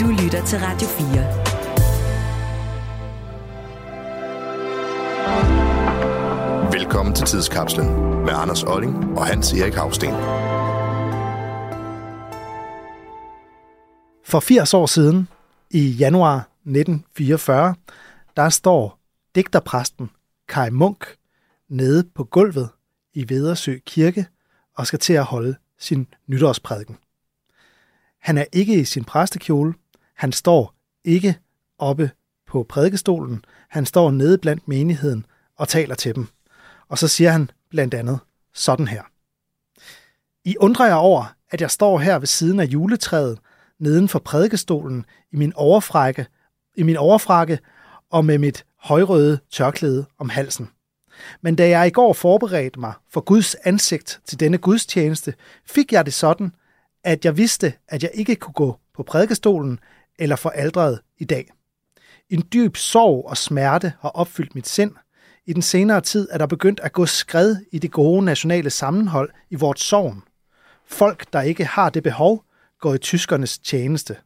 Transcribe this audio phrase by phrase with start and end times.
[0.00, 1.06] Du lytter til Radio 4.
[6.72, 7.86] Velkommen til Tidskapslen
[8.24, 10.10] med Anders Olling og Hans Erik Havsten.
[14.24, 15.28] For 80 år siden,
[15.70, 17.74] i januar 1944,
[18.36, 19.00] der står
[19.34, 20.10] digterpræsten
[20.48, 21.06] Kai Munk
[21.68, 22.68] nede på gulvet
[23.14, 24.26] i Vedersø Kirke
[24.76, 26.96] og skal til at holde sin nytårsprædiken.
[28.20, 29.74] Han er ikke i sin præstekjole.
[30.18, 31.38] Han står ikke
[31.78, 32.10] oppe
[32.46, 33.44] på prædikestolen.
[33.68, 35.26] Han står nede blandt menigheden
[35.56, 36.28] og taler til dem.
[36.88, 38.18] Og så siger han blandt andet
[38.54, 39.02] sådan her.
[40.44, 43.38] I undrer jeg over, at jeg står her ved siden af juletræet,
[43.78, 46.26] neden for prædikestolen, i min overfrakke,
[46.76, 47.58] i min overfrakke
[48.10, 50.70] og med mit højrøde tørklæde om halsen.
[51.40, 55.34] Men da jeg i går forberedte mig for Guds ansigt til denne gudstjeneste,
[55.66, 56.52] fik jeg det sådan,
[57.04, 59.80] at jeg vidste, at jeg ikke kunne gå på prædikestolen
[60.18, 61.50] eller foraldret i dag.
[62.30, 64.92] En dyb sorg og smerte har opfyldt mit sind.
[65.46, 69.30] I den senere tid er der begyndt at gå skred i det gode nationale sammenhold
[69.50, 70.22] i vort sovn.
[70.86, 72.44] Folk, der ikke har det behov,
[72.80, 74.16] går i tyskernes tjeneste.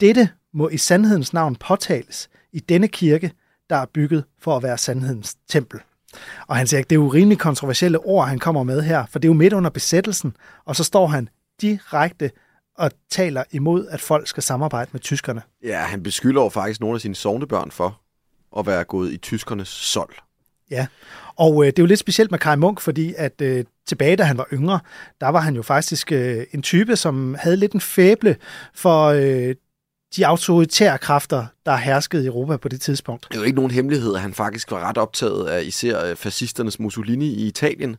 [0.00, 3.32] Dette må i sandhedens navn påtales i denne kirke,
[3.70, 5.80] der er bygget for at være sandhedens tempel.
[6.46, 9.18] Og han siger, at det er jo rimelig kontroversielle ord, han kommer med her, for
[9.18, 11.28] det er jo midt under besættelsen, og så står han
[11.60, 12.30] direkte
[12.78, 15.42] og taler imod, at folk skal samarbejde med tyskerne.
[15.64, 18.00] Ja, han beskylder jo faktisk nogle af sine sovnebørn for
[18.58, 20.14] at være gået i tyskernes sold.
[20.70, 20.86] Ja,
[21.36, 24.22] og øh, det er jo lidt specielt med Kai Munk, fordi at øh, tilbage da
[24.22, 24.80] han var yngre,
[25.20, 28.36] der var han jo faktisk øh, en type, som havde lidt en fæble
[28.74, 29.54] for øh,
[30.16, 33.26] de autoritære kræfter, der herskede i Europa på det tidspunkt.
[33.28, 36.16] Det er jo ikke nogen hemmelighed, at han faktisk var ret optaget af især øh,
[36.16, 37.96] fascisternes Mussolini i Italien.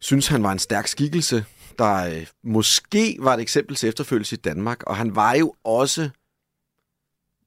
[0.00, 1.44] Synes han var en stærk skikkelse,
[1.80, 6.10] der øh, måske var et eksempel til efterfølgelse i Danmark, og han var jo også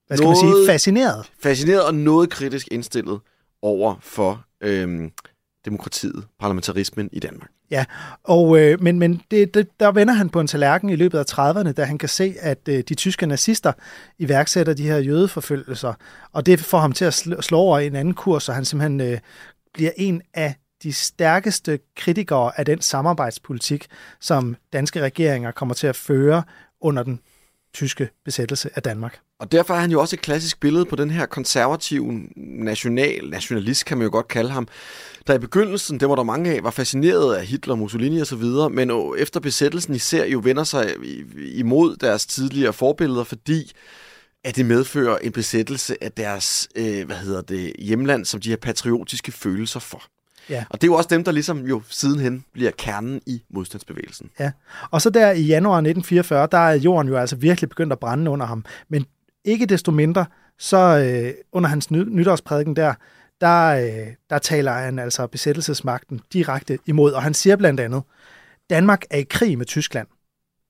[0.06, 1.26] hvad skal noget, man sige, fascineret.
[1.42, 3.20] Fascineret og noget kritisk indstillet
[3.62, 5.12] over for øhm,
[5.64, 7.50] demokratiet, parlamentarismen i Danmark.
[7.70, 7.84] Ja,
[8.24, 11.24] og, øh, men, men det, det, der vender han på en tallerken i løbet af
[11.32, 13.72] 30'erne, da han kan se, at øh, de tyske nazister
[14.18, 15.94] iværksætter de her jødeforfølgelser,
[16.32, 19.00] og det får ham til at slå, over i en anden kurs, så han simpelthen
[19.00, 19.18] øh,
[19.74, 20.54] bliver en af
[20.84, 23.86] de stærkeste kritikere af den samarbejdspolitik,
[24.20, 26.42] som danske regeringer kommer til at føre
[26.80, 27.20] under den
[27.74, 29.20] tyske besættelse af Danmark.
[29.38, 33.84] Og derfor er han jo også et klassisk billede på den her konservative national, nationalist,
[33.84, 34.68] kan man jo godt kalde ham,
[35.26, 38.90] der i begyndelsen, det var der mange af, var fascineret af Hitler, Mussolini osv., men
[39.18, 40.94] efter besættelsen især jo vender sig
[41.36, 43.72] imod deres tidligere forbilleder, fordi
[44.44, 48.56] at det medfører en besættelse af deres øh, hvad hedder det, hjemland, som de har
[48.56, 50.02] patriotiske følelser for.
[50.50, 50.64] Ja.
[50.70, 54.30] Og det er jo også dem, der ligesom jo sidenhen bliver kernen i modstandsbevægelsen.
[54.40, 54.52] Ja,
[54.90, 58.30] og så der i januar 1944, der er jorden jo altså virkelig begyndt at brænde
[58.30, 58.64] under ham.
[58.88, 59.06] Men
[59.44, 60.26] ikke desto mindre,
[60.58, 62.94] så øh, under hans ny- nytårsprædiken der,
[63.40, 68.02] der, øh, der taler han altså besættelsesmagten direkte imod, og han siger blandt andet,
[68.70, 70.06] Danmark er i krig med Tyskland.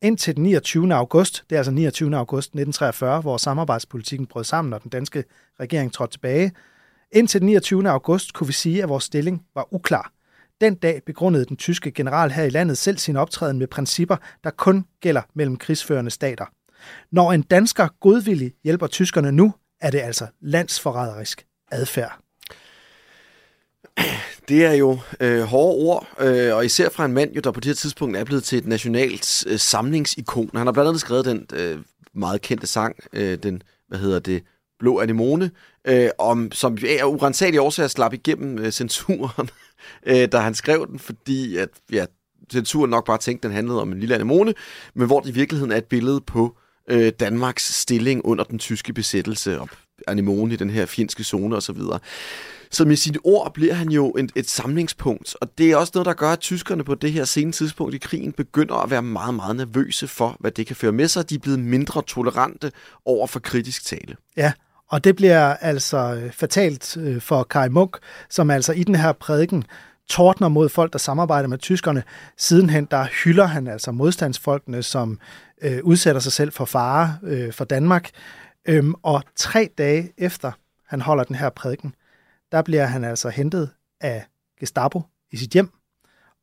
[0.03, 0.95] Indtil den 29.
[0.95, 2.17] august, det er altså 29.
[2.17, 5.25] august 1943, hvor samarbejdspolitikken brød sammen, og den danske
[5.61, 6.53] regering trådte tilbage,
[7.13, 7.91] Indtil den 29.
[7.91, 10.13] august kunne vi sige, at vores stilling var uklar.
[10.61, 14.51] Den dag begrundede den tyske general her i landet selv sin optræden med principper, der
[14.51, 16.45] kun gælder mellem krigsførende stater.
[17.13, 22.19] Når en dansker godvillig hjælper tyskerne nu, er det altså landsforræderisk adfærd.
[24.49, 27.61] Det er jo øh, hårde ord, øh, og især fra en mand, jo, der på
[27.61, 30.51] det her tidspunkt er blevet til et nationalt øh, samlingsikon.
[30.55, 31.79] Han har blandt andet skrevet den øh,
[32.15, 34.43] meget kendte sang, øh, den, hvad hedder det,
[34.85, 35.51] Blå Anemone,
[35.85, 39.51] øh, om, som af urensagelige årsager slap igennem øh, censuren,
[40.07, 42.05] øh, da han skrev den, fordi at, ja,
[42.53, 44.55] censuren nok bare tænkte, at den handlede om en lille anemone,
[44.95, 46.57] men hvor det i virkeligheden er et billede på
[46.91, 49.69] øh, Danmarks stilling under den tyske besættelse, og
[50.07, 51.79] anemone i den her finske zone osv.
[52.71, 56.07] Så med sine ord bliver han jo et, et samlingspunkt, og det er også noget,
[56.07, 59.35] der gør, at tyskerne på det her sene tidspunkt i krigen begynder at være meget,
[59.35, 61.31] meget nervøse for, hvad det kan føre med sig.
[61.31, 62.73] De er blevet mindre tolerante
[63.05, 64.17] over for kritisk tale.
[64.37, 64.53] Ja,
[64.91, 67.97] og det bliver altså øh, fatalt øh, for Kai Munk,
[68.31, 69.65] som altså i den her prædiken
[70.09, 72.03] tordner mod folk, der samarbejder med tyskerne.
[72.37, 75.21] Sidenhen, der hylder han altså modstandsfolkene, som
[75.63, 78.11] øh, udsætter sig selv for fare øh, for Danmark.
[78.69, 80.53] Øhm, og tre dage efter
[80.87, 81.95] han holder den her prædiken,
[82.53, 83.71] der bliver han altså hentet
[84.01, 84.27] af
[84.61, 85.03] Gestapo
[85.33, 85.71] i sit hjem,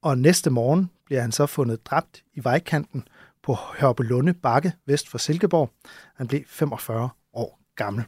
[0.01, 3.07] og næste morgen bliver han så fundet dræbt i vejkanten
[3.43, 5.71] på Hørbelunde Bakke vest for Silkeborg.
[6.15, 8.03] Han blev 45 år gammel.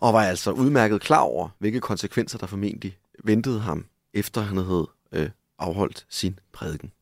[0.00, 4.88] Og var altså udmærket klar over, hvilke konsekvenser der formentlig ventede ham, efter han havde
[5.12, 6.92] øh, afholdt sin prædiken.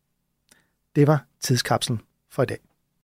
[0.97, 2.59] Det var tidskapslen for i dag.